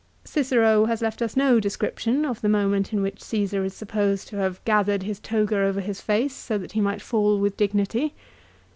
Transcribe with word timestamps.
Cicero 0.23 0.85
has 0.85 1.03
left 1.03 1.21
us 1.21 1.37
no 1.37 1.59
description 1.59 2.25
of 2.25 2.41
the 2.41 2.49
moment 2.49 2.91
in 2.91 3.03
which 3.03 3.21
Caesar 3.21 3.63
is 3.63 3.75
supposed 3.75 4.27
to 4.29 4.37
have 4.37 4.59
gathered 4.65 5.03
his 5.03 5.19
toga 5.19 5.59
over 5.59 5.79
his 5.79 6.01
face 6.01 6.33
so 6.33 6.57
that 6.57 6.71
he 6.71 6.81
might 6.81 7.03
fall 7.03 7.37
with 7.37 7.55
dignity. 7.55 8.15